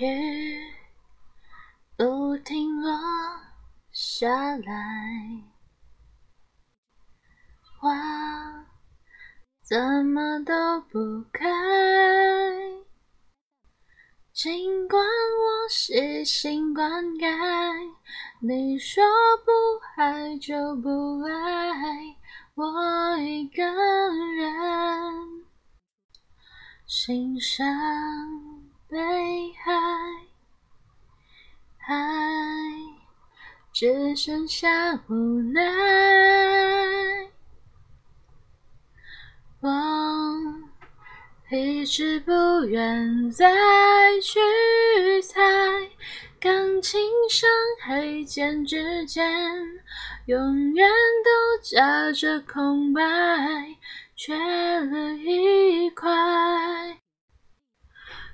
[0.00, 0.62] 雨
[1.96, 2.96] 不停落
[3.90, 5.42] 下来，
[7.80, 7.90] 花
[9.64, 11.44] 怎么都不开。
[14.32, 17.26] 尽管我细心灌溉，
[18.40, 19.02] 你说
[19.44, 19.50] 不
[20.00, 22.16] 爱就不爱，
[22.54, 25.44] 我一个人
[26.86, 27.66] 欣赏
[28.88, 28.96] 北
[29.62, 29.72] 海，
[31.76, 31.94] 海
[33.72, 35.60] 只剩下无奈。
[39.60, 39.68] 我。
[41.50, 42.32] 一直不
[42.66, 43.50] 愿再
[44.22, 44.38] 去
[45.22, 45.40] 猜，
[46.38, 47.48] 钢琴上
[47.86, 49.32] 黑键之间，
[50.26, 50.86] 永远
[51.24, 53.02] 都夹着空白，
[54.14, 56.10] 缺了一块，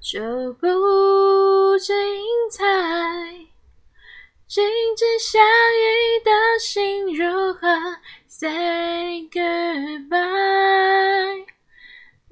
[0.00, 0.66] 就不
[1.78, 1.94] 精
[2.50, 2.64] 彩。
[4.48, 4.64] 静
[4.96, 7.68] 静相依的心如何
[8.26, 10.18] say goodbye？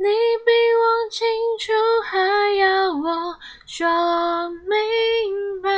[0.00, 1.26] 你比我清
[1.60, 1.72] 楚，
[2.04, 5.68] 还要我说明白。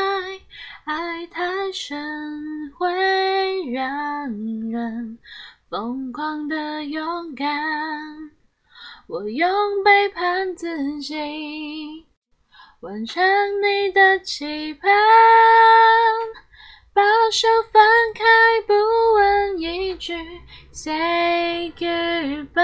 [0.84, 2.90] 爱太深会
[3.70, 4.26] 让
[4.70, 5.18] 人
[5.68, 8.19] 疯狂的勇敢。
[9.12, 9.50] 我用
[9.82, 11.16] 背叛自己，
[12.78, 13.20] 完成
[13.60, 14.88] 你的期盼。
[16.94, 17.82] 把手放
[18.14, 18.22] 开，
[18.68, 18.72] 不
[19.14, 20.14] 问一句
[20.70, 22.54] ，say goodbye。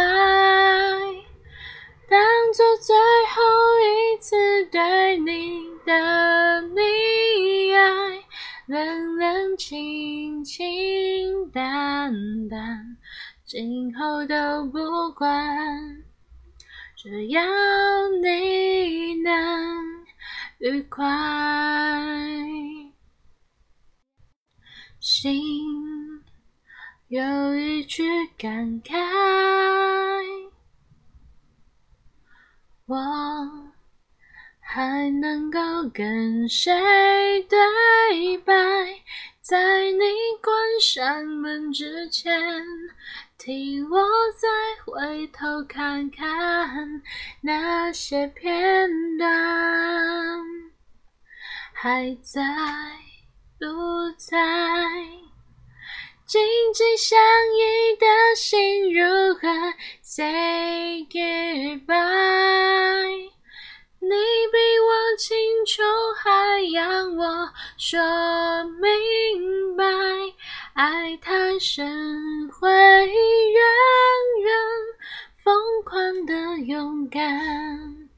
[2.09, 3.43] 当做最后
[3.81, 8.23] 一次对你的溺爱，
[8.67, 12.15] 冷冷清清淡
[12.49, 12.97] 淡，
[13.45, 14.79] 今后都不
[15.13, 15.35] 管，
[17.09, 17.41] 只要
[18.21, 20.05] 你能
[20.59, 21.05] 愉快。
[24.99, 25.25] 心
[27.07, 28.03] 有一句
[28.37, 28.97] 感慨。
[32.87, 32.97] 我
[34.59, 35.61] 还能够
[35.95, 36.75] 跟谁
[37.49, 38.53] 对白？
[39.41, 40.01] 在你
[40.43, 42.35] 关上门之前，
[43.39, 43.99] 替我
[44.33, 44.49] 再
[44.85, 47.03] 回头看看
[47.43, 49.29] 那些片段，
[51.73, 52.43] 还在
[53.59, 53.67] 不
[54.17, 54.37] 在？
[56.25, 56.43] 紧
[56.75, 57.17] 紧相
[57.55, 59.49] 依的心如何
[60.03, 61.87] say goodbye？
[64.01, 65.37] 你比我清
[65.67, 65.83] 楚，
[66.19, 67.49] 还要我
[67.79, 68.01] 说
[68.81, 68.86] 明。
[71.59, 73.65] 深会让
[74.45, 74.55] 人
[75.43, 78.09] 疯狂的勇敢。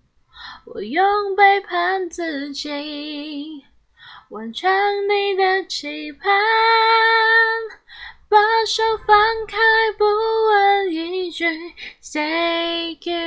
[0.64, 3.64] 我用背叛自己，
[4.30, 4.70] 完成
[5.08, 6.28] 你的期盼。
[8.30, 9.16] 把手放
[9.46, 9.56] 开，
[9.96, 11.46] 不问一句
[12.02, 13.17] ，say good。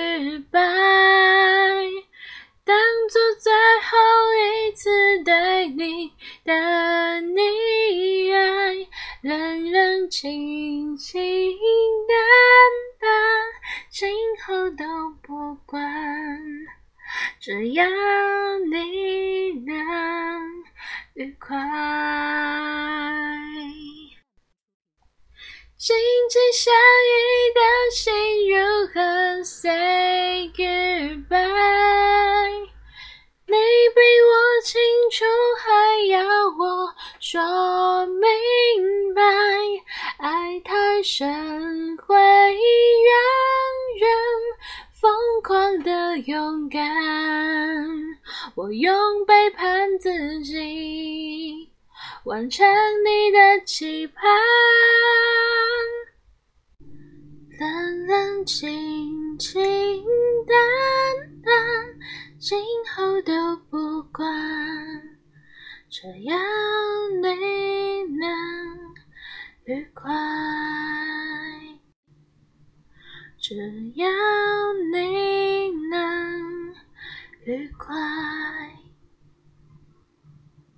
[17.41, 17.84] 只要
[18.69, 19.75] 你能
[21.16, 21.57] 愉快。
[25.75, 25.97] 紧
[26.29, 26.72] 紧相
[27.09, 27.12] 依
[27.56, 27.59] 的
[27.96, 28.13] 心
[28.47, 31.31] 如何 say goodbye？
[33.47, 34.31] 你比我
[34.63, 34.79] 清
[35.12, 35.25] 楚，
[35.58, 35.66] 还
[36.09, 39.23] 要我说明白。
[40.19, 42.62] 爱太深会让
[45.51, 46.81] 狂的勇敢。
[48.56, 51.69] 我用背叛自己。
[52.23, 52.66] 完成
[53.03, 54.23] 你的期盼，
[57.59, 59.61] 冷冷清清
[60.47, 60.56] 淡
[61.44, 61.53] 淡，
[62.40, 62.57] 今
[62.95, 64.23] 后都不管，
[65.90, 66.37] 只要
[67.22, 68.25] 你能
[69.66, 70.09] 愉快，
[73.37, 73.55] 只
[73.96, 74.08] 要
[74.93, 75.41] 你
[77.46, 77.96] 越快